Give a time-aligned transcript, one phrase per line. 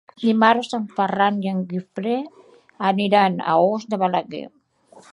[0.21, 2.17] Dimarts en Ferran i en Guifré
[2.93, 4.47] aniran a Os de Balaguer.